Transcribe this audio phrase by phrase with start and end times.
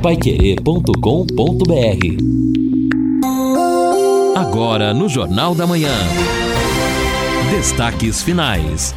[0.00, 0.90] paiquerê.com.br
[4.34, 5.92] Agora no Jornal da Manhã.
[7.50, 8.94] Destaques finais.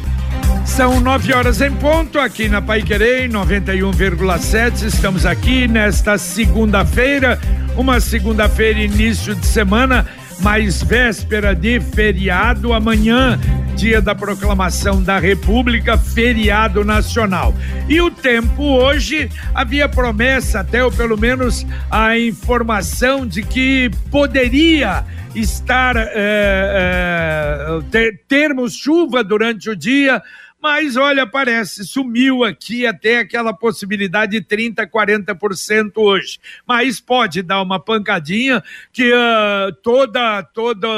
[0.64, 4.86] São nove horas em ponto aqui na Pai Querer 91,7.
[4.86, 7.38] Estamos aqui nesta segunda-feira,
[7.76, 10.06] uma segunda-feira, início de semana,
[10.40, 12.72] mais véspera de feriado.
[12.72, 13.38] Amanhã,
[13.76, 17.54] dia da proclamação da República, feriado nacional.
[17.88, 25.04] E o tempo hoje havia promessa, até ou pelo menos a informação de que poderia
[25.34, 30.22] estar é, é, ter, termos chuva durante o dia
[30.64, 36.40] mas olha, parece, sumiu aqui até aquela possibilidade de 30%, 40% hoje.
[36.66, 40.88] Mas pode dar uma pancadinha que uh, toda, toda,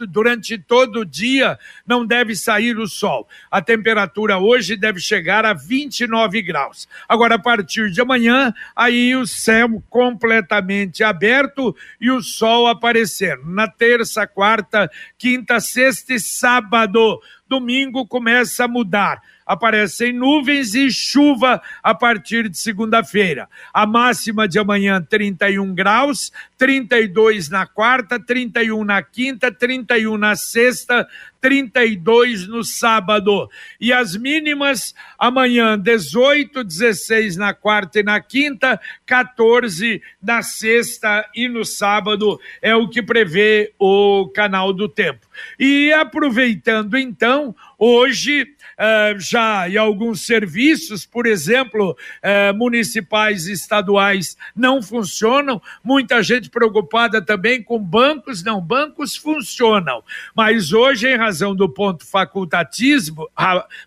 [0.00, 3.26] durante todo o dia não deve sair o sol.
[3.50, 6.86] A temperatura hoje deve chegar a 29 graus.
[7.08, 13.46] Agora, a partir de amanhã, aí o céu completamente aberto e o sol aparecendo.
[13.46, 19.20] Na terça, quarta, quinta, sexta e sábado domingo começa a mudar.
[19.46, 23.48] Aparecem nuvens e chuva a partir de segunda-feira.
[23.72, 31.06] A máxima de amanhã, 31 graus, 32 na quarta, 31 na quinta, 31 na sexta,
[31.46, 33.48] 32 no sábado.
[33.80, 41.48] E as mínimas amanhã 18, 16 na quarta e na quinta, 14 na sexta e
[41.48, 42.40] no sábado.
[42.60, 45.24] É o que prevê o canal do tempo.
[45.56, 54.36] E aproveitando então, hoje Uh, já em alguns serviços, por exemplo, uh, municipais e estaduais,
[54.54, 55.62] não funcionam.
[55.82, 60.04] Muita gente preocupada também com bancos, não, bancos funcionam.
[60.34, 63.30] Mas hoje, em razão do ponto facultativo,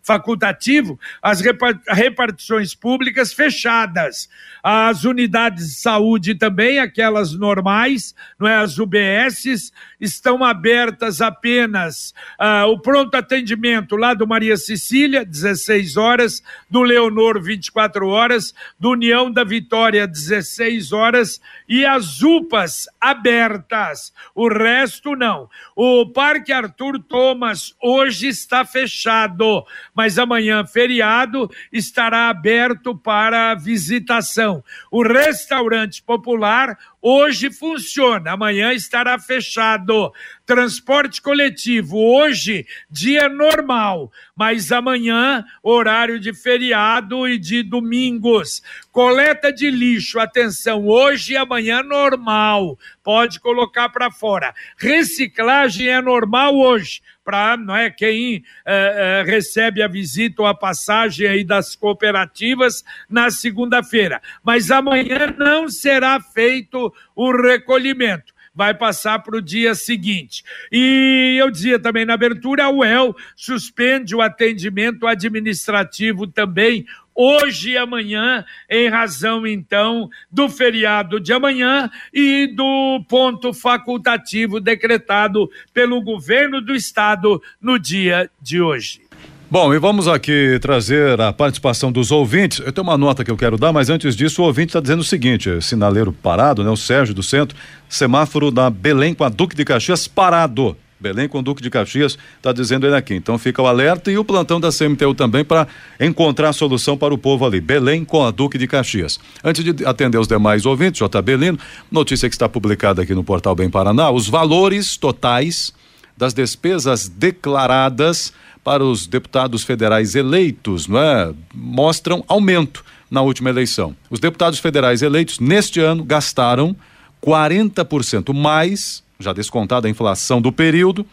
[0.01, 1.41] facultativo as
[1.87, 4.29] repartições públicas fechadas.
[4.63, 8.55] As unidades de saúde também, aquelas normais, não é?
[8.55, 12.13] as UBSs, estão abertas apenas.
[12.39, 18.91] Uh, o pronto atendimento lá do Maria Cecília, 16 horas, do Leonor, 24 horas, do
[18.91, 24.11] União da Vitória, 16 horas, e as UPAs abertas.
[24.33, 25.47] O resto não.
[25.75, 29.63] O Parque Arthur Thomas hoje está fechado,
[29.93, 34.63] mas amanhã, feriado, estará aberto para visitação.
[34.91, 40.11] O restaurante popular hoje funciona, amanhã estará fechado.
[40.45, 48.63] Transporte coletivo, hoje, dia normal, mas amanhã, horário de feriado e de domingos.
[48.91, 52.77] Coleta de lixo, atenção, hoje e amanhã normal,
[53.09, 54.53] pode colocar para fora.
[54.77, 60.53] Reciclagem é normal hoje, para não é quem é, é, recebe a visita ou a
[60.53, 64.21] passagem aí das cooperativas na segunda-feira.
[64.43, 70.43] Mas amanhã não será feito o recolhimento vai passar para o dia seguinte.
[70.71, 76.85] E eu dizia também na abertura, a UEL suspende o atendimento administrativo também
[77.19, 85.49] hoje e amanhã, em razão então do feriado de amanhã e do ponto facultativo decretado
[85.73, 89.08] pelo governo do estado no dia de hoje.
[89.51, 92.59] Bom, e vamos aqui trazer a participação dos ouvintes.
[92.59, 94.99] Eu tenho uma nota que eu quero dar, mas antes disso, o ouvinte está dizendo
[94.99, 96.69] o seguinte: sinaleiro parado, né?
[96.69, 97.57] O Sérgio do Centro,
[97.89, 100.77] semáforo da Belém com a Duque de Caxias parado.
[100.99, 103.15] Belém com o Duque de Caxias, está dizendo ele aqui.
[103.15, 105.67] Então fica o alerta e o plantão da CMTU também para
[105.99, 107.59] encontrar solução para o povo ali.
[107.59, 109.19] Belém com a Duque de Caxias.
[109.43, 111.21] Antes de atender os demais ouvintes, J.
[111.23, 111.57] Belino,
[111.91, 115.73] notícia que está publicada aqui no portal Bem Paraná, os valores totais
[116.15, 118.31] das despesas declaradas
[118.69, 121.33] para os deputados federais eleitos, não é?
[121.55, 123.95] Mostram aumento na última eleição.
[124.11, 126.75] Os deputados federais eleitos neste ano gastaram
[127.19, 131.03] 40% mais já descontada a inflação do período,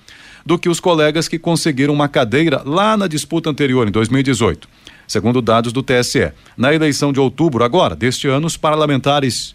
[0.45, 4.69] do que os colegas que conseguiram uma cadeira lá na disputa anterior, em 2018.
[5.09, 6.33] Segundo dados do TSE.
[6.59, 9.55] Na eleição de outubro, agora, deste ano, os parlamentares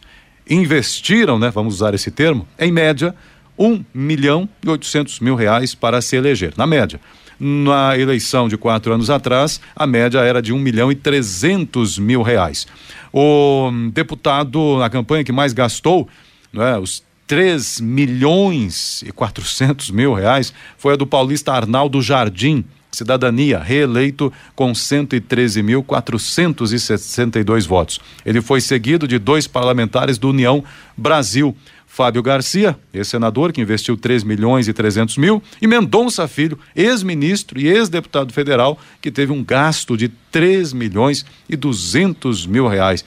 [0.49, 3.13] investiram, né, vamos usar esse termo, em média,
[3.59, 6.99] um milhão e oitocentos mil reais para se eleger, na média.
[7.43, 12.21] Na eleição de quatro anos atrás, a média era de um milhão e trezentos mil
[12.21, 12.67] reais.
[13.11, 16.07] O deputado na campanha que mais gastou,
[16.53, 23.57] é, os 3 milhões e 400 mil reais foi a do paulista Arnaldo Jardim, Cidadania,
[23.57, 27.99] reeleito com 113.462 votos.
[28.23, 30.63] Ele foi seguido de dois parlamentares do União
[30.95, 31.57] Brasil.
[31.93, 37.67] Fábio Garcia, ex-senador, que investiu 3 milhões e 300 mil, e Mendonça Filho, ex-ministro e
[37.67, 43.03] ex-deputado federal, que teve um gasto de 3 milhões e 200 mil reais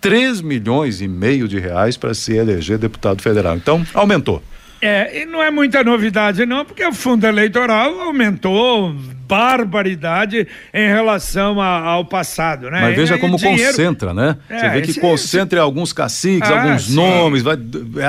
[0.00, 3.54] 3 milhões e meio de reais para se eleger deputado federal.
[3.54, 4.42] Então, aumentou.
[4.82, 8.92] É, e não é muita novidade não, porque o fundo eleitoral aumentou
[9.28, 12.80] barbaridade em relação a, ao passado, né?
[12.80, 13.70] Mas veja como dinheiro...
[13.70, 14.36] concentra, né?
[14.50, 15.64] É, Você vê que esse, concentra esse...
[15.64, 16.96] alguns caciques, ah, alguns sim.
[16.96, 17.56] nomes, vai,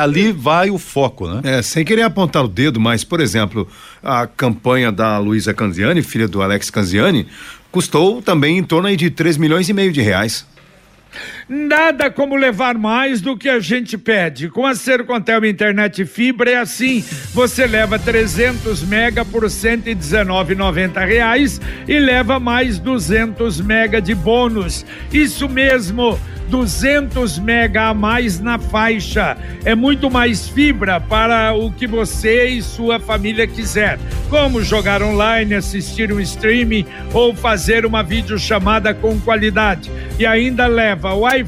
[0.01, 1.41] ali vai o foco, né?
[1.43, 3.67] É, sem querer apontar o dedo, mas, por exemplo,
[4.03, 7.27] a campanha da Luísa Canziani, filha do Alex Canziani,
[7.71, 10.45] custou também em torno de 3 milhões e meio de reais.
[11.55, 14.49] Nada como levar mais do que a gente pede.
[14.49, 17.05] Com a Sercontel Internet Fibra é assim.
[17.31, 24.83] Você leva 300 mega por 119,90 reais e leva mais 200 mega de bônus.
[25.11, 26.19] Isso mesmo.
[26.49, 29.37] 200 mega a mais na faixa.
[29.63, 33.97] É muito mais fibra para o que você e sua família quiser,
[34.29, 39.89] como jogar online, assistir um streaming ou fazer uma videochamada com qualidade.
[40.19, 41.42] E ainda leva Wi-Fi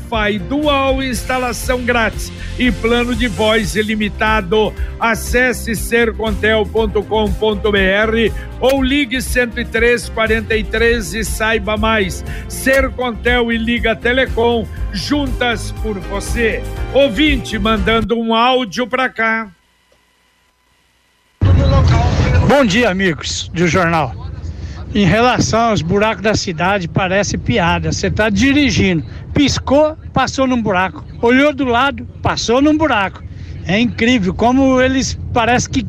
[0.47, 4.73] dual instalação grátis e plano de voz ilimitado.
[4.99, 12.23] Acesse sercontel.com.br ou ligue 10343 e saiba mais.
[12.47, 16.63] Sercontel e Liga Telecom juntas por você.
[16.93, 19.49] Ouvinte mandando um áudio para cá.
[22.47, 24.13] Bom dia, amigos do jornal.
[24.93, 27.91] Em relação aos buracos da cidade, parece piada.
[27.91, 29.03] Você está dirigindo,
[29.35, 31.05] piscou, passou num buraco.
[31.21, 33.21] Olhou do lado, passou num buraco.
[33.67, 35.85] É incrível como eles parece que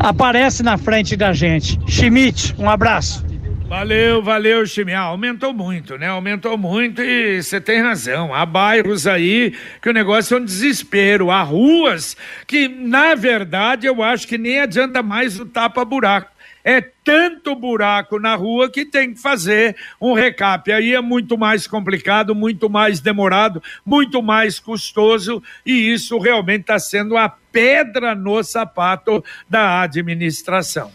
[0.00, 1.78] aparece na frente da gente.
[1.86, 3.24] Schmidt, um abraço.
[3.68, 4.94] Valeu, valeu, Chimé.
[4.94, 6.08] Ah, aumentou muito, né?
[6.08, 8.34] Aumentou muito e você tem razão.
[8.34, 11.30] Há bairros aí que o negócio é um desespero.
[11.30, 12.16] Há ruas
[12.46, 16.30] que, na verdade, eu acho que nem adianta mais o tapa-buraco.
[16.70, 20.70] É tanto buraco na rua que tem que fazer um recap.
[20.70, 26.78] Aí é muito mais complicado, muito mais demorado, muito mais custoso e isso realmente está
[26.78, 30.92] sendo a pedra no sapato da administração.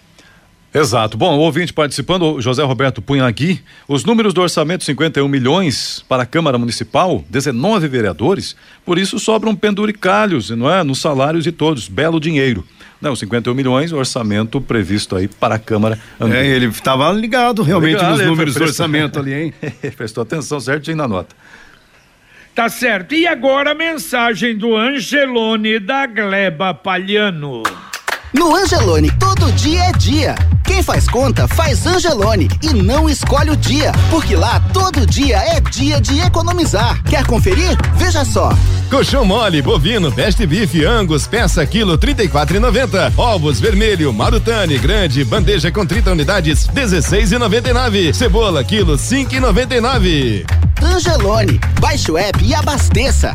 [0.74, 1.18] Exato.
[1.18, 6.26] Bom, o ouvinte participando, José Roberto Punhagui, os números do orçamento 51 milhões para a
[6.26, 10.84] Câmara Municipal, 19 vereadores, por isso sobram penduricalhos, não é?
[10.84, 12.66] Nos salários de todos, belo dinheiro.
[13.00, 16.00] Não, 51 milhões, orçamento previsto aí para a Câmara.
[16.20, 19.54] É, ele estava ligado realmente ligado, nos números do orçamento ali, hein?
[19.96, 21.36] Prestou atenção certinho na nota.
[22.56, 23.14] Tá certo.
[23.14, 27.64] E agora a mensagem do Angelone da Gleba Palhano.
[28.34, 30.36] No Angelone, todo dia é dia.
[30.64, 35.60] Quem faz conta, faz Angelone e não escolhe o dia, porque lá todo dia é
[35.60, 37.04] dia de economizar.
[37.04, 37.78] Quer conferir?
[37.96, 38.52] Veja só.
[38.90, 43.14] Colchão mole, bovino, best beef, angus, peça quilo 34,90.
[43.16, 48.14] Ovos vermelho, marutane, grande, bandeja com 30 unidades 16,99.
[48.14, 50.44] Cebola quilo 5,99.
[50.82, 53.32] Angelone, baixe o app e abasteça.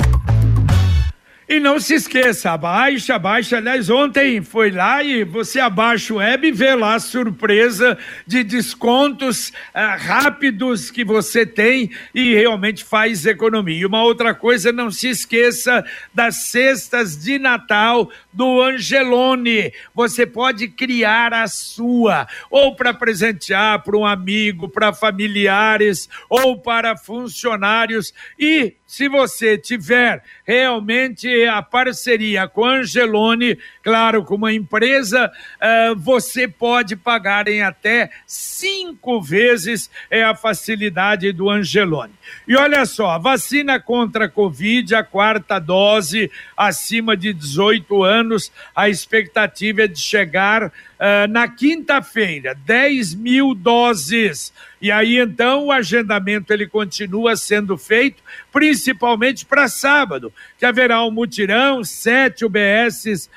[1.48, 3.56] E não se esqueça, abaixa, abaixa.
[3.56, 7.96] Aliás, ontem foi lá e você abaixa o web e vê lá a surpresa
[8.26, 13.80] de descontos uh, rápidos que você tem e realmente faz economia.
[13.80, 19.72] E uma outra coisa, não se esqueça das cestas de Natal do Angelone.
[19.94, 26.94] Você pode criar a sua, ou para presentear para um amigo, para familiares, ou para
[26.94, 28.12] funcionários.
[28.38, 36.46] E se você tiver realmente a parceria com Angelone, claro, com uma empresa, uh, você
[36.46, 42.12] pode pagar em até cinco vezes é a facilidade do Angelone.
[42.46, 48.90] E olha só, vacina contra a Covid, a quarta dose, acima de 18 anos, a
[48.90, 54.52] expectativa é de chegar Uh, na quinta-feira, 10 mil doses.
[54.82, 61.12] E aí então o agendamento ele continua sendo feito, principalmente para sábado, que haverá um
[61.12, 63.30] mutirão, sete UBSs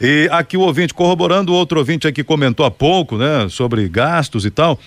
[0.00, 4.44] E aqui o ouvinte, corroborando, o outro ouvinte aqui comentou há pouco, né, sobre gastos
[4.44, 4.80] e tal.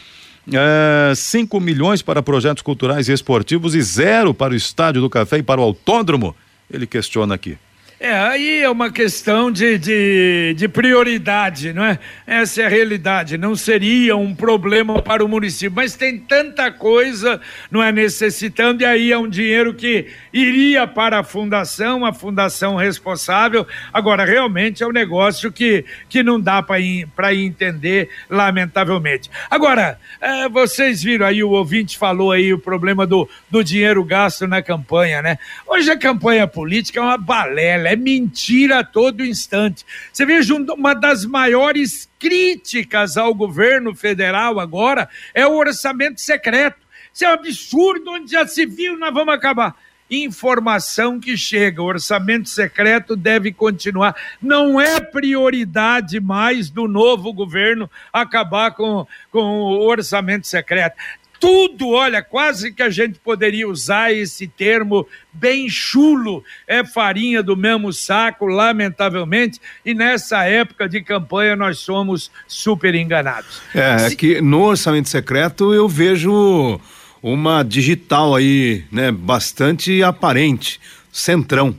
[1.16, 5.38] 5 é, milhões para projetos culturais e esportivos e zero para o Estádio do Café
[5.38, 6.36] e para o Autódromo
[6.72, 7.58] ele questiona aqui.
[8.02, 12.00] É, aí é uma questão de, de, de, prioridade, não é?
[12.26, 13.38] Essa é a realidade.
[13.38, 17.92] Não seria um problema para o município, mas tem tanta coisa, não é?
[17.92, 23.68] Necessitando, e aí é um dinheiro que iria para a fundação, a fundação responsável.
[23.92, 29.30] Agora, realmente é um negócio que, que não dá para entender, lamentavelmente.
[29.52, 34.48] Agora, é, vocês viram aí, o ouvinte falou aí o problema do, do dinheiro gasto
[34.48, 35.38] na campanha, né?
[35.68, 39.86] Hoje a campanha política é uma balela é mentira a todo instante.
[40.12, 46.78] Você veja, uma das maiores críticas ao governo federal agora é o orçamento secreto.
[47.14, 49.76] Isso é um absurdo, onde já se viu, nós vamos acabar
[50.10, 51.82] informação que chega.
[51.82, 54.16] O orçamento secreto deve continuar.
[54.42, 60.96] Não é prioridade mais do novo governo acabar com, com o orçamento secreto
[61.40, 67.56] tudo, olha, quase que a gente poderia usar esse termo bem chulo, é farinha do
[67.56, 73.62] mesmo saco, lamentavelmente, e nessa época de campanha nós somos super enganados.
[73.74, 74.16] É, é Se...
[74.16, 76.80] que no orçamento secreto eu vejo
[77.22, 80.80] uma digital aí, né, bastante aparente,
[81.12, 81.76] centrão.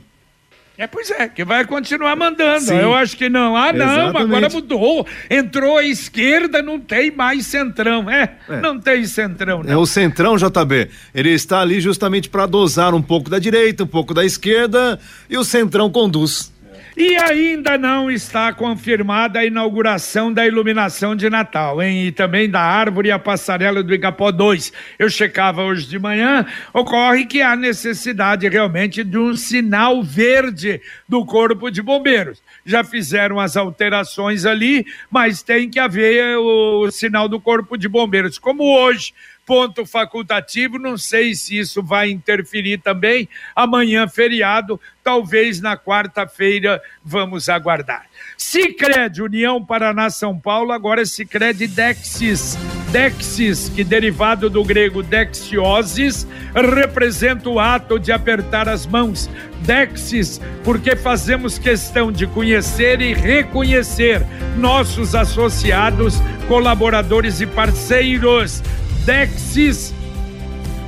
[0.81, 2.61] É, pois é, que vai continuar mandando.
[2.65, 2.73] Sim.
[2.75, 3.55] Eu acho que não.
[3.55, 4.17] Ah, não, Exatamente.
[4.17, 5.05] agora mudou.
[5.29, 8.09] Entrou a esquerda, não tem mais centrão.
[8.09, 8.59] É, É.
[8.61, 9.81] não tem centrão, É não.
[9.81, 10.89] o Centrão, JB.
[11.13, 15.37] Ele está ali justamente para dosar um pouco da direita, um pouco da esquerda e
[15.37, 16.51] o Centrão conduz.
[16.95, 22.07] E ainda não está confirmada a inauguração da iluminação de Natal, hein?
[22.07, 24.73] E também da árvore e a passarela do Igapó 2.
[24.99, 31.25] Eu checava hoje de manhã, ocorre que há necessidade realmente de um sinal verde do
[31.25, 32.43] Corpo de Bombeiros.
[32.65, 38.37] Já fizeram as alterações ali, mas tem que haver o sinal do Corpo de Bombeiros.
[38.37, 39.13] Como hoje,
[39.45, 43.27] ponto facultativo, não sei se isso vai interferir também.
[43.55, 48.05] Amanhã, feriado, talvez na quarta-feira, vamos aguardar.
[48.37, 52.57] Sicredi União Paraná São Paulo, agora Sicredi Dexis.
[52.91, 59.29] Dexis, que derivado do grego dexiosis, representa o ato de apertar as mãos.
[59.61, 64.25] Dexis, porque fazemos questão de conhecer e reconhecer
[64.57, 66.15] nossos associados,
[66.49, 68.61] colaboradores e parceiros.
[69.05, 69.93] Dexis,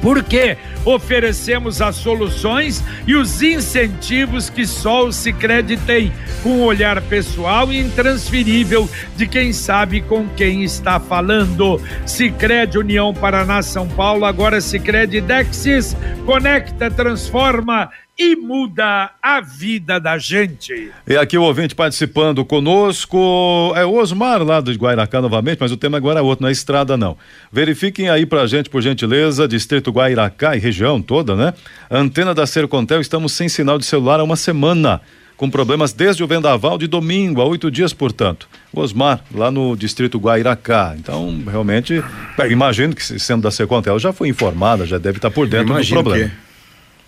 [0.01, 7.01] porque oferecemos as soluções e os incentivos que só o Sicredi tem, com um olhar
[7.03, 11.81] pessoal e intransferível de quem sabe com quem está falando.
[12.05, 20.17] Sicredi União Paraná São Paulo, agora Sicredi Dexis, conecta, transforma e muda a vida da
[20.19, 20.91] gente.
[21.07, 25.77] E aqui o ouvinte participando conosco é o Osmar lá de Guairacá novamente, mas o
[25.77, 27.17] tema agora é outro, não é estrada não.
[27.51, 31.53] Verifiquem aí pra gente, por gentileza, distrito Guairacá e região toda, né?
[31.89, 35.01] Antena da Sercontel, estamos sem sinal de celular há uma semana.
[35.35, 38.47] Com problemas desde o vendaval de domingo, há oito dias, portanto.
[38.71, 40.93] Osmar, lá no distrito Guairacá.
[40.97, 42.01] Então, realmente,
[42.49, 46.29] imagino que sendo da Sercontel já foi informada, já deve estar por dentro do problema.
[46.29, 46.52] que-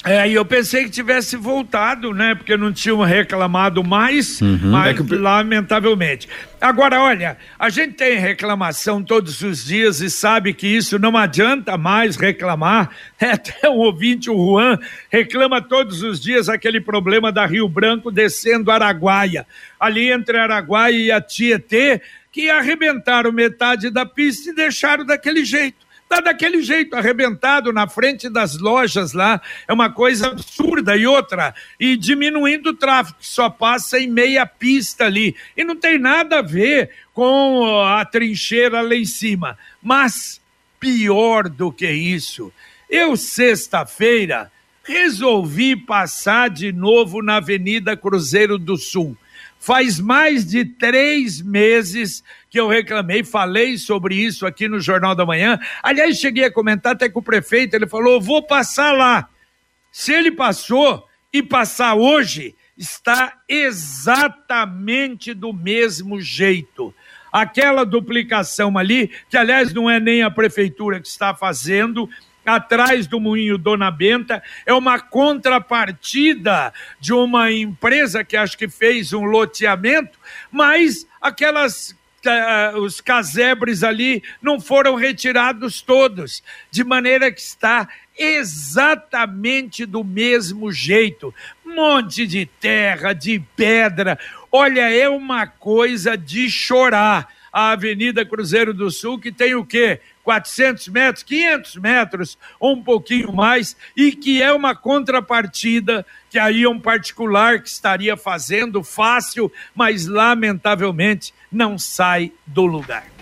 [0.06, 2.36] É, e eu pensei que tivesse voltado, né?
[2.36, 6.30] Porque não tinham reclamado mais, mas É que lamentavelmente.
[6.62, 11.76] Agora, olha, a gente tem reclamação todos os dias e sabe que isso não adianta
[11.76, 12.92] mais reclamar.
[13.20, 13.32] né?
[13.32, 14.78] Até um ouvinte, o Juan,
[15.10, 19.48] reclama todos os dias aquele problema da Rio Branco descendo Araguaia.
[19.80, 22.00] Ali entre Araguaia e a Tietê,
[22.32, 25.85] que arrebentaram metade da pista e deixaram daquele jeito.
[26.08, 29.42] Tá daquele jeito, arrebentado na frente das lojas lá.
[29.68, 30.96] É uma coisa absurda.
[30.96, 35.36] E outra, e diminuindo o tráfego, só passa em meia pista ali.
[35.58, 39.58] E não tem nada a ver com a trincheira lá em cima.
[39.82, 40.40] Mas,
[40.80, 42.54] pior do que isso,
[42.88, 44.52] eu, sexta-feira,
[44.84, 49.18] resolvi passar de novo na Avenida Cruzeiro do Sul.
[49.66, 55.26] Faz mais de três meses que eu reclamei, falei sobre isso aqui no Jornal da
[55.26, 55.60] Manhã.
[55.82, 59.28] Aliás, cheguei a comentar até com o prefeito, ele falou: vou passar lá.
[59.92, 66.94] Se ele passou e passar hoje, está exatamente do mesmo jeito.
[67.34, 72.08] Aquela duplicação ali, que aliás não é nem a prefeitura que está fazendo,
[72.46, 79.14] atrás do Moinho Dona Benta, é uma contrapartida de uma empresa que acho que fez
[79.14, 80.20] um loteamento,
[80.52, 81.96] mas aquelas
[82.28, 90.72] ah, os casebres ali não foram retirados todos, de maneira que está exatamente do mesmo
[90.72, 91.34] jeito.
[91.64, 94.18] Monte de terra, de pedra.
[94.52, 97.34] Olha, é uma coisa de chorar.
[97.52, 100.02] A Avenida Cruzeiro do Sul, que tem o quê?
[100.26, 106.66] 400 metros, 500 metros, ou um pouquinho mais, e que é uma contrapartida que aí
[106.66, 113.16] um particular que estaria fazendo fácil, mas lamentavelmente não sai do lugar.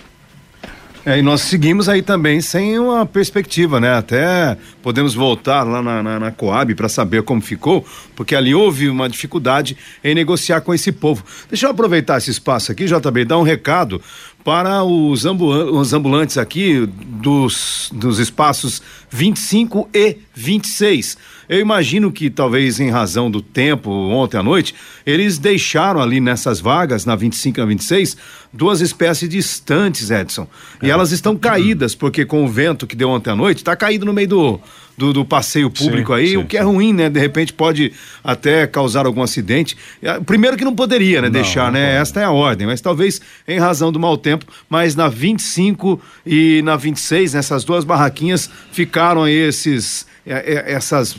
[1.05, 3.93] É, e nós seguimos aí também sem uma perspectiva, né?
[3.93, 7.85] Até podemos voltar lá na, na, na Coab para saber como ficou,
[8.15, 11.25] porque ali houve uma dificuldade em negociar com esse povo.
[11.49, 14.01] Deixa eu aproveitar esse espaço aqui, JB, dar um recado
[14.43, 21.17] para os, ambulan- os ambulantes aqui dos, dos espaços 25 e 26.
[21.47, 24.73] Eu imagino que talvez em razão do tempo ontem à noite,
[25.05, 28.17] eles deixaram ali nessas vagas, na 25 e na 26,
[28.51, 30.47] duas espécies distantes, Edson.
[30.81, 34.05] E elas estão caídas, porque com o vento que deu ontem à noite, está caído
[34.05, 34.61] no meio do,
[34.97, 37.09] do, do passeio público Sim, aí, sim, o que é ruim, né?
[37.09, 37.91] De repente pode
[38.23, 39.75] até causar algum acidente.
[40.01, 41.29] É, Primeiro que não poderia, né?
[41.29, 41.87] deixar, não né?
[41.87, 42.01] pode.
[42.01, 46.61] Esta é a ordem, mas talvez em razão do mau tempo, mas na 25 e
[46.63, 51.15] na 26, nessas duas barraquinhas, ficaram aí esses, é, é, essas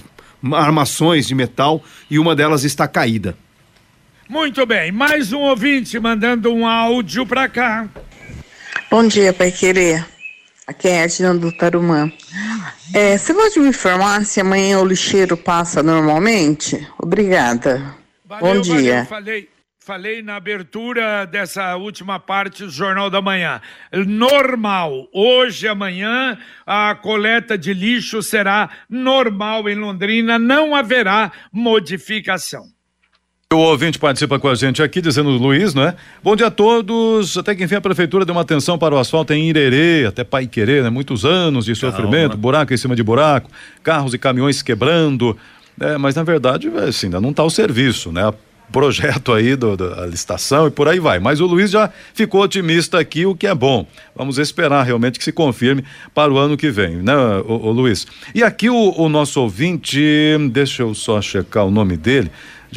[0.53, 3.37] armações de metal e uma delas está caída.
[4.29, 7.89] Muito bem, mais um ouvinte mandando um áudio para cá.
[8.91, 10.14] Bom dia, Pai Querer.
[10.67, 12.11] Aqui é a Edna do Tarumã.
[12.95, 16.89] É, você pode me informar se amanhã o lixeiro passa normalmente?
[16.99, 17.95] Obrigada.
[18.25, 19.05] Bom dia.
[19.05, 23.61] falei, falei na abertura dessa última parte do Jornal da Manhã.
[24.07, 25.07] Normal.
[25.13, 32.74] Hoje, amanhã, a coleta de lixo será normal em Londrina, não haverá modificação.
[33.55, 35.95] O ouvinte participa com a gente aqui, dizendo Luiz, não é?
[36.21, 37.39] Bom dia a todos.
[37.39, 40.49] Até que enfim a prefeitura deu uma atenção para o asfalto em Irerê, até Pai
[40.49, 40.91] Querer, né?
[40.91, 42.43] Muitos anos de sofrimento, Calma.
[42.43, 43.49] buraco em cima de buraco,
[43.81, 45.37] carros e caminhões quebrando.
[45.81, 48.35] É, mas na verdade, é, assim, ainda não está o serviço, né?
[48.73, 51.21] Projeto aí do, da licitação e por aí vai.
[51.21, 53.87] Mas o Luiz já ficou otimista aqui, o que é bom.
[54.17, 57.15] Vamos esperar realmente que se confirme para o ano que vem, né,
[57.47, 58.05] o, Luiz?
[58.35, 60.03] E aqui o, o nosso ouvinte,
[60.51, 62.33] deixa eu só checar o nome dele.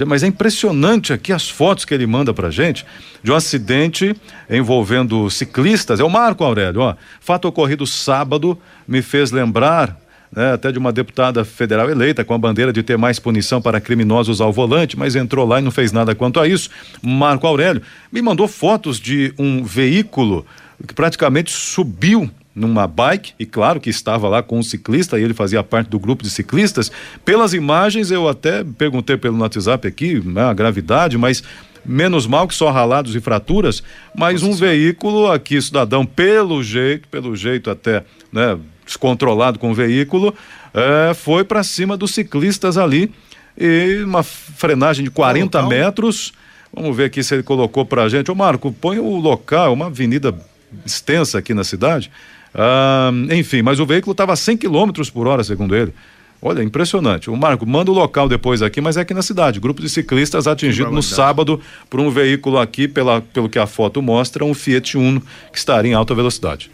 [0.05, 2.85] Mas é impressionante aqui as fotos que ele manda pra gente
[3.23, 4.15] de um acidente
[4.49, 5.99] envolvendo ciclistas.
[5.99, 6.95] É o Marco Aurélio, ó.
[7.19, 8.57] Fato ocorrido sábado
[8.87, 9.97] me fez lembrar
[10.31, 13.79] né, até de uma deputada federal eleita com a bandeira de ter mais punição para
[13.79, 16.69] criminosos ao volante, mas entrou lá e não fez nada quanto a isso.
[17.01, 17.81] Marco Aurélio
[18.11, 20.45] me mandou fotos de um veículo
[20.85, 25.33] que praticamente subiu numa bike, e claro que estava lá com um ciclista, e ele
[25.33, 26.91] fazia parte do grupo de ciclistas.
[27.23, 31.43] Pelas imagens, eu até perguntei pelo WhatsApp aqui, né, a gravidade, mas
[31.85, 33.83] menos mal que só ralados e fraturas,
[34.15, 40.33] mas um veículo aqui, cidadão, pelo jeito, pelo jeito até, né, descontrolado com o veículo,
[40.73, 43.11] eh, foi para cima dos ciclistas ali,
[43.57, 45.69] e uma frenagem de 40 local?
[45.69, 46.33] metros.
[46.73, 48.29] Vamos ver aqui se ele colocou pra gente.
[48.29, 50.37] Ô Marco, põe o local, uma avenida
[50.85, 52.11] extensa aqui na cidade.
[52.53, 55.93] Ah, enfim, mas o veículo estava a 100 km por hora, segundo ele.
[56.41, 57.29] Olha, impressionante.
[57.29, 59.59] O Marco, manda o local depois aqui, mas é aqui na cidade.
[59.59, 64.01] Grupo de ciclistas atingido no sábado por um veículo aqui, pela, pelo que a foto
[64.01, 66.69] mostra, um Fiat Uno que estaria em alta velocidade.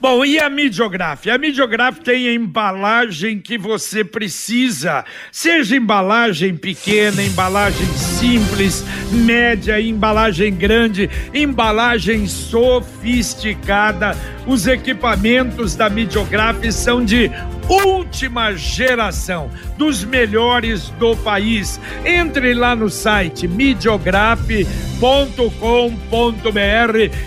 [0.00, 1.28] Bom, e a Midiograf?
[1.30, 10.54] A Midiograf tem a embalagem que você precisa, seja embalagem pequena, embalagem simples, média, embalagem
[10.54, 14.16] grande, embalagem sofisticada.
[14.46, 17.30] Os equipamentos da Midiograf são de
[17.68, 21.80] última geração, dos melhores do país.
[22.04, 24.28] Entre lá no site midiograf.com.br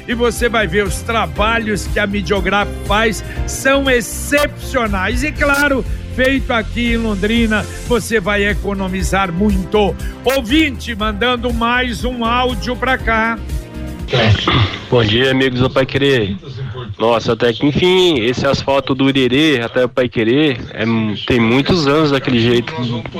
[0.07, 5.23] e você vai ver os trabalhos que a Midiograf faz, são excepcionais.
[5.23, 5.83] E claro,
[6.15, 9.95] feito aqui em Londrina, você vai economizar muito.
[10.23, 13.37] Ouvinte, mandando mais um áudio para cá.
[14.89, 16.37] Bom dia, amigos do Pai Querer.
[16.97, 20.85] Nossa, até que enfim, esse asfalto do Irerê até o Pai Querer é,
[21.25, 22.73] tem muitos anos daquele jeito,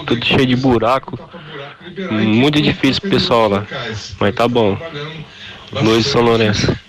[0.06, 1.20] tudo cheio de buraco.
[2.10, 3.68] Muito difícil pro pessoal lá.
[4.20, 4.78] Mas tá bom.
[5.74, 6.87] Luiz São Lourenço.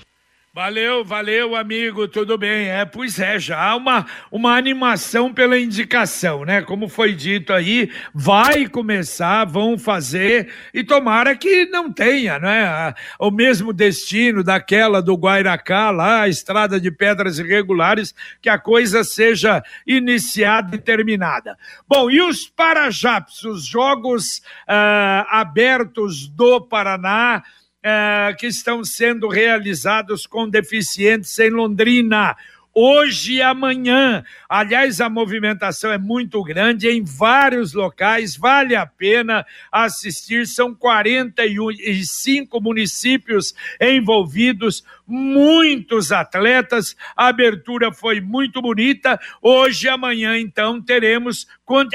[0.59, 2.67] Valeu, valeu, amigo, tudo bem.
[2.67, 6.63] É, pois é, já uma, uma animação pela indicação, né?
[6.63, 12.93] Como foi dito aí, vai começar, vão fazer, e tomara que não tenha, né?
[13.21, 19.05] O mesmo destino daquela do Guairacá, lá, a estrada de pedras irregulares, que a coisa
[19.05, 21.57] seja iniciada e terminada.
[21.87, 27.45] Bom, e os Parajaps, os Jogos ah, Abertos do Paraná,
[27.83, 32.37] eh, que estão sendo realizados com deficientes em Londrina.
[32.75, 34.25] Hoje e amanhã.
[34.49, 40.47] Aliás, a movimentação é muito grande em vários locais, vale a pena assistir.
[40.47, 46.95] São 45 municípios envolvidos, muitos atletas.
[47.17, 49.19] A abertura foi muito bonita.
[49.41, 51.47] Hoje e amanhã, então, teremos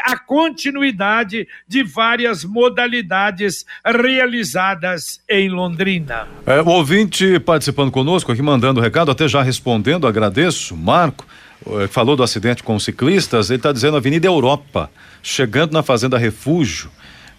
[0.04, 6.28] a continuidade de várias modalidades realizadas em Londrina.
[6.46, 10.76] É, o ouvinte participando conosco aqui, mandando recado, até já respondendo, agradeço.
[10.76, 11.26] Marco
[11.66, 14.90] eh, falou do acidente com ciclistas, ele está dizendo Avenida Europa,
[15.22, 16.90] chegando na Fazenda Refúgio.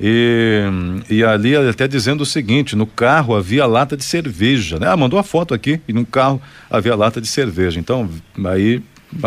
[0.01, 0.63] E,
[1.09, 4.89] e ali até dizendo o seguinte: no carro havia lata de cerveja, né?
[4.89, 7.79] Ah, mandou a foto aqui, e no carro havia lata de cerveja.
[7.79, 8.09] Então,
[8.45, 8.83] aí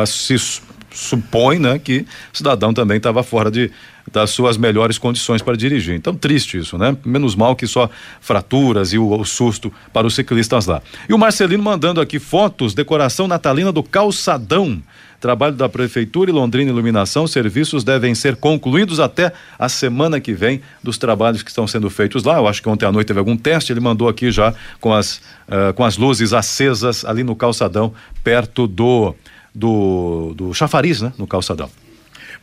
[0.05, 3.71] se su- supõe, né, que o cidadão também estava fora de
[4.09, 5.93] das suas melhores condições para dirigir.
[5.93, 6.95] Então, triste isso, né?
[7.05, 7.89] Menos mal que só
[8.21, 10.81] fraturas e o, o susto para os ciclistas lá.
[11.09, 14.81] E o Marcelino mandando aqui fotos, decoração natalina do calçadão.
[15.19, 20.61] Trabalho da Prefeitura e Londrina Iluminação, serviços devem ser concluídos até a semana que vem
[20.83, 22.37] dos trabalhos que estão sendo feitos lá.
[22.37, 25.21] Eu acho que ontem à noite teve algum teste, ele mandou aqui já com as,
[25.47, 29.15] ah, com as luzes acesas ali no calçadão, perto do,
[29.53, 31.11] do, do chafariz, né?
[31.17, 31.69] No calçadão.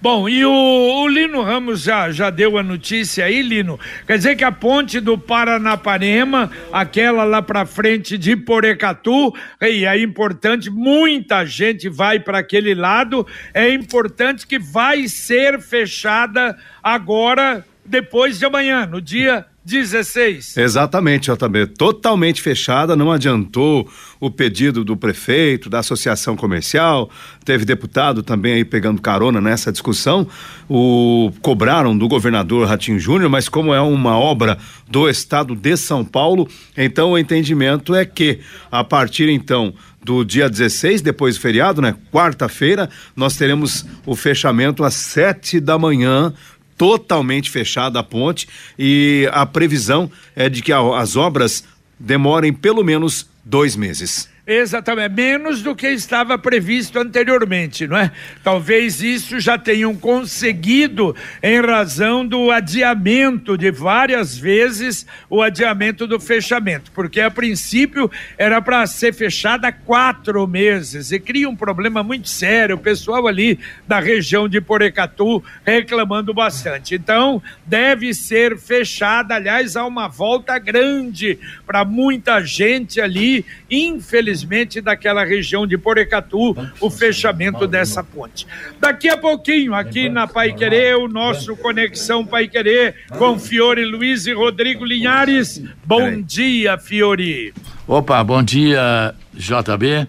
[0.01, 3.79] Bom, e o, o Lino Ramos já, já deu a notícia aí, Lino.
[4.07, 9.99] Quer dizer que a ponte do Paranapanema, aquela lá para frente de Porecatu, e é
[9.99, 13.27] importante, muita gente vai para aquele lado.
[13.53, 20.59] É importante que vai ser fechada agora, depois de amanhã, no dia 16.
[20.59, 21.69] Exatamente, JB.
[21.69, 23.89] Totalmente fechada, não adiantou
[24.21, 27.11] o pedido do prefeito, da associação comercial,
[27.45, 30.27] teve deputado também aí pegando carona nessa discussão.
[30.69, 36.05] O cobraram do governador Ratinho Júnior, mas como é uma obra do estado de São
[36.05, 39.75] Paulo, então o entendimento é que a partir então
[40.05, 41.97] do dia 16, depois do feriado, né?
[42.13, 46.33] Quarta-feira, nós teremos o fechamento às sete da manhã
[46.77, 51.65] totalmente fechada a ponte e a previsão é de que as obras
[51.99, 54.29] demorem pelo menos dois meses.
[54.47, 58.13] Exatamente, menos do que estava previsto anteriormente, não é?
[58.43, 66.21] Talvez isso já tenham conseguido em razão do adiamento de várias vezes o adiamento do
[66.21, 72.29] fechamento, porque a princípio era para ser fechada quatro meses e cria um problema muito
[72.29, 72.77] sério.
[72.77, 76.95] O pessoal ali da região de Porecatu reclamando bastante.
[76.95, 79.37] Então, deve ser fechada.
[79.37, 86.57] Aliás, há uma volta grande para muita gente ali, infelizmente infelizmente, daquela região de Porecatu,
[86.81, 88.47] o fechamento dessa ponte.
[88.81, 94.27] Daqui a pouquinho, aqui na Pai Querer, o nosso Conexão Pai Querer com Fiore Luiz
[94.27, 95.63] e Rodrigo Linhares.
[95.85, 97.55] Bom dia, Fiore.
[97.87, 100.09] Opa, bom dia, JB.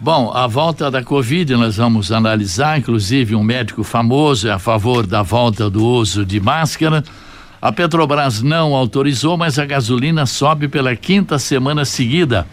[0.00, 5.06] Bom, a volta da Covid nós vamos analisar, inclusive um médico famoso é a favor
[5.06, 7.04] da volta do uso de máscara.
[7.60, 12.46] A Petrobras não autorizou, mas a gasolina sobe pela quinta semana seguida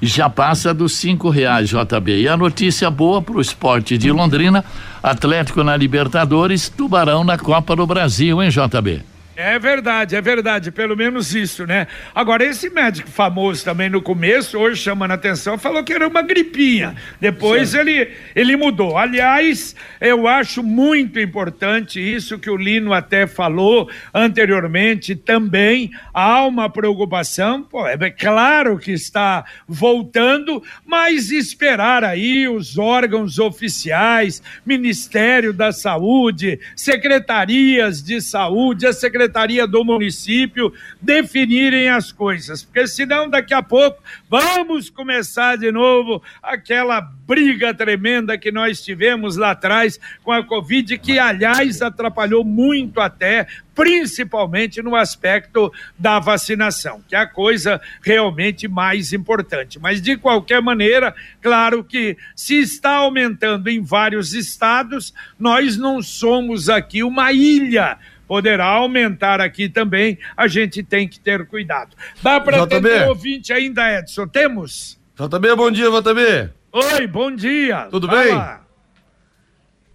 [0.00, 2.22] já passa dos cinco reais, JB.
[2.22, 4.64] E a notícia boa para o esporte de Londrina,
[5.02, 9.09] Atlético na Libertadores, Tubarão na Copa do Brasil, hein, JB?
[9.36, 11.86] É verdade, é verdade, pelo menos isso, né?
[12.12, 16.20] Agora, esse médico famoso também no começo, hoje chamando a atenção, falou que era uma
[16.20, 16.96] gripinha.
[17.20, 18.98] Depois ele, ele mudou.
[18.98, 25.90] Aliás, eu acho muito importante isso que o Lino até falou anteriormente também.
[26.12, 34.42] Há uma preocupação, pô, é claro que está voltando, mas esperar aí os órgãos oficiais,
[34.66, 42.86] Ministério da Saúde, secretarias de saúde, a Secretaria secretaria do município definirem as coisas, porque
[42.88, 49.52] senão daqui a pouco vamos começar de novo aquela briga tremenda que nós tivemos lá
[49.52, 57.14] atrás com a Covid, que aliás atrapalhou muito até, principalmente no aspecto da vacinação, que
[57.14, 59.78] é a coisa realmente mais importante.
[59.78, 66.68] Mas de qualquer maneira, claro que se está aumentando em vários estados, nós não somos
[66.68, 67.96] aqui uma ilha
[68.30, 71.96] poderá aumentar aqui também, a gente tem que ter cuidado.
[72.22, 74.28] Dá para ter ouvinte ainda, Edson?
[74.28, 75.00] Temos?
[75.16, 76.50] JB, bom dia, JB.
[76.70, 77.88] Oi, bom dia.
[77.90, 78.40] Tudo bem?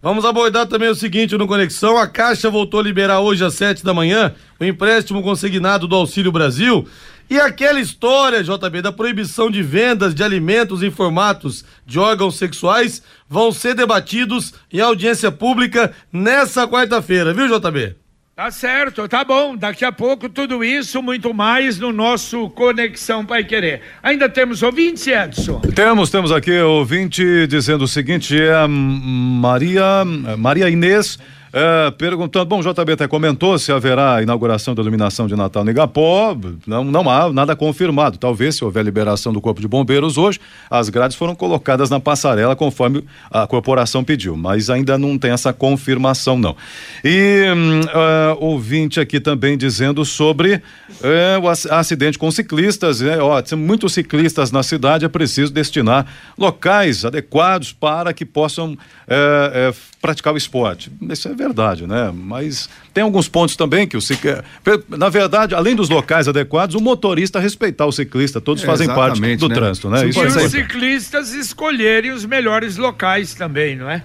[0.01, 1.97] Vamos abordar também o seguinte no Conexão.
[1.97, 6.29] A Caixa voltou a liberar hoje às sete da manhã o empréstimo consignado do Auxílio
[6.29, 6.85] Brasil.
[7.29, 13.01] E aquela história, JB, da proibição de vendas de alimentos em formatos de órgãos sexuais
[13.29, 18.03] vão ser debatidos em audiência pública nessa quarta-feira, viu, JB?
[18.35, 19.55] Tá certo, tá bom.
[19.55, 23.79] Daqui a pouco tudo isso, muito mais no nosso Conexão Pai Querer.
[24.03, 25.61] Ainda temos ouvinte, Edson?
[25.73, 30.03] Temos, temos aqui ouvinte dizendo o seguinte, é Maria,
[30.37, 31.17] Maria Inês
[31.57, 35.71] é, perguntando, bom, o JB até comentou se haverá inauguração da iluminação de Natal no
[35.71, 36.35] Igapó,
[36.67, 38.17] não, não há nada confirmado.
[38.17, 40.37] Talvez, se houver liberação do Corpo de Bombeiros hoje,
[40.69, 45.53] as grades foram colocadas na passarela conforme a corporação pediu, mas ainda não tem essa
[45.53, 46.57] confirmação, não.
[47.01, 53.17] E uh, ouvinte aqui também dizendo sobre uh, o acidente com ciclistas, né?
[53.19, 56.05] Ó, muitos ciclistas na cidade, é preciso destinar
[56.37, 60.91] locais adequados para que possam uh, praticar o esporte.
[61.09, 62.13] Isso é verdade, né?
[62.13, 64.45] Mas tem alguns pontos também que o ciclista.
[64.87, 69.19] Na verdade, além dos locais adequados, o motorista respeitar o ciclista, todos é, fazem parte
[69.35, 69.55] do né?
[69.55, 70.07] trânsito, né?
[70.07, 74.03] Isso e os ciclistas escolherem os melhores locais também, não é?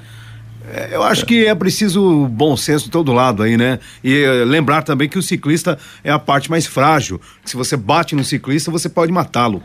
[0.72, 3.78] é eu acho que é preciso bom senso de todo lado aí, né?
[4.02, 7.20] E eh, lembrar também que o ciclista é a parte mais frágil.
[7.44, 9.62] Se você bate no ciclista, você pode matá-lo.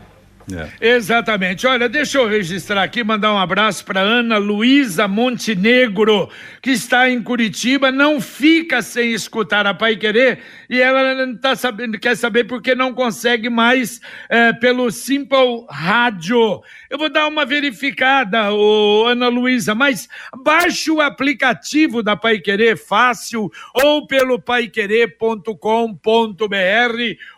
[0.52, 0.94] É.
[0.94, 1.66] Exatamente.
[1.66, 6.30] Olha, deixa eu registrar aqui, mandar um abraço para Ana Luísa Montenegro,
[6.62, 10.38] que está em Curitiba, não fica sem escutar a Pai Querer
[10.70, 16.62] e ela tá sabendo, quer saber porque não consegue mais é, pelo Simple Rádio.
[16.88, 20.08] Eu vou dar uma verificada, ô, Ana Luísa, mas
[20.44, 25.56] baixe o aplicativo da Pai Querer fácil ou pelo paiquerer.com.br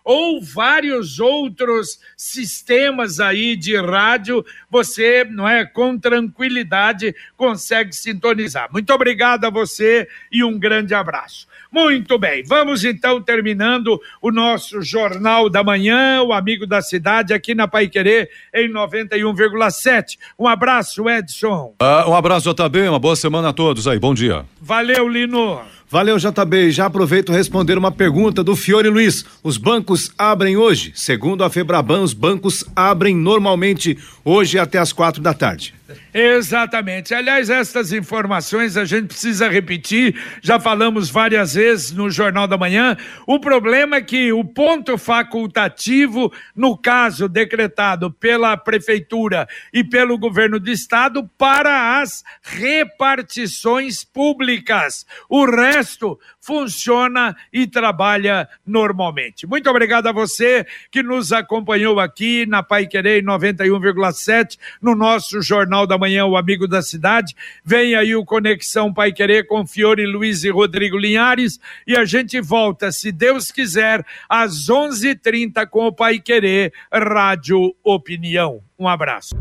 [0.09, 8.71] ou vários outros sistemas aí de rádio, você, não é, com tranquilidade consegue sintonizar.
[8.73, 11.47] Muito obrigado a você e um grande abraço.
[11.71, 17.55] Muito bem, vamos então terminando o nosso Jornal da Manhã, o Amigo da Cidade, aqui
[17.55, 20.19] na Pai Querer, em 91,7.
[20.39, 21.75] Um abraço, Edson.
[21.83, 24.47] Uh, um abraço, JB, uma boa semana a todos aí, bom dia.
[24.59, 25.61] Valeu, Lino.
[25.91, 26.71] Valeu, JB.
[26.71, 29.25] Já aproveito responder uma pergunta do Fiore Luiz.
[29.43, 30.93] Os bancos abrem hoje?
[30.95, 35.75] Segundo a Febraban, os bancos abrem normalmente hoje até as quatro da tarde.
[36.13, 37.15] Exatamente.
[37.15, 42.97] Aliás, estas informações a gente precisa repetir, já falamos várias vezes no Jornal da Manhã.
[43.27, 50.61] O problema é que o ponto facultativo, no caso decretado pela Prefeitura e pelo governo
[50.61, 55.07] do Estado, para as repartições públicas.
[55.29, 55.47] O
[55.79, 59.47] resto funciona e trabalha normalmente.
[59.47, 65.87] Muito obrigado a você que nos acompanhou aqui na Pai Querer 91,7 no nosso Jornal
[65.87, 67.35] da Manhã, o Amigo da Cidade.
[67.65, 72.41] Vem aí o Conexão Pai Querer com Fiore Luiz e Rodrigo Linhares e a gente
[72.41, 78.61] volta, se Deus quiser, às 11:30 com o Pai Querer Rádio Opinião.
[78.79, 79.35] Um abraço.